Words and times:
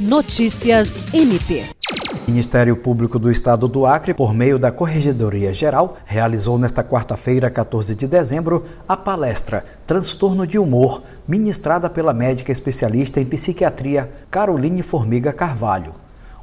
Notícias 0.00 0.98
MP. 1.12 1.66
O 2.26 2.30
Ministério 2.30 2.74
Público 2.74 3.18
do 3.18 3.30
Estado 3.30 3.68
do 3.68 3.84
Acre, 3.84 4.14
por 4.14 4.32
meio 4.32 4.58
da 4.58 4.72
Corregedoria 4.72 5.52
Geral, 5.52 5.98
realizou 6.06 6.58
nesta 6.58 6.82
quarta-feira, 6.82 7.50
14 7.50 7.94
de 7.94 8.08
dezembro, 8.08 8.64
a 8.88 8.96
palestra 8.96 9.62
Transtorno 9.86 10.46
de 10.46 10.58
Humor, 10.58 11.02
ministrada 11.28 11.90
pela 11.90 12.14
médica 12.14 12.50
especialista 12.50 13.20
em 13.20 13.26
psiquiatria 13.26 14.10
Caroline 14.30 14.82
Formiga 14.82 15.34
Carvalho. 15.34 15.94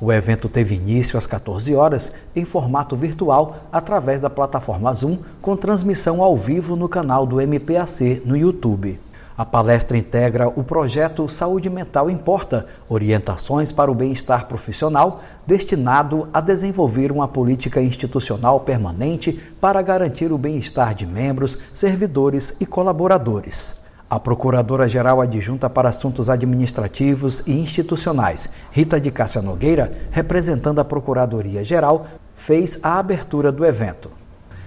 O 0.00 0.10
evento 0.10 0.48
teve 0.48 0.76
início 0.76 1.18
às 1.18 1.26
14 1.26 1.74
horas 1.74 2.10
em 2.34 2.46
formato 2.46 2.96
virtual 2.96 3.66
através 3.70 4.22
da 4.22 4.30
plataforma 4.30 4.90
Zoom, 4.94 5.18
com 5.42 5.58
transmissão 5.58 6.22
ao 6.22 6.34
vivo 6.38 6.74
no 6.74 6.88
canal 6.88 7.26
do 7.26 7.38
MPAC 7.38 8.22
no 8.24 8.34
YouTube. 8.34 8.98
A 9.36 9.46
palestra 9.46 9.96
integra 9.96 10.48
o 10.48 10.62
projeto 10.62 11.26
Saúde 11.26 11.70
Mental 11.70 12.10
Importa 12.10 12.66
orientações 12.86 13.72
para 13.72 13.90
o 13.90 13.94
bem-estar 13.94 14.46
profissional, 14.46 15.22
destinado 15.46 16.28
a 16.34 16.40
desenvolver 16.40 17.10
uma 17.10 17.26
política 17.26 17.80
institucional 17.80 18.60
permanente 18.60 19.32
para 19.58 19.80
garantir 19.80 20.30
o 20.32 20.36
bem-estar 20.36 20.94
de 20.94 21.06
membros, 21.06 21.56
servidores 21.72 22.54
e 22.60 22.66
colaboradores. 22.66 23.80
A 24.08 24.20
Procuradora-Geral 24.20 25.22
Adjunta 25.22 25.70
para 25.70 25.88
Assuntos 25.88 26.28
Administrativos 26.28 27.42
e 27.46 27.52
Institucionais, 27.52 28.50
Rita 28.70 29.00
de 29.00 29.10
Cássia 29.10 29.40
Nogueira, 29.40 29.90
representando 30.10 30.80
a 30.80 30.84
Procuradoria-Geral, 30.84 32.06
fez 32.34 32.78
a 32.82 32.98
abertura 32.98 33.50
do 33.50 33.64
evento. 33.64 34.21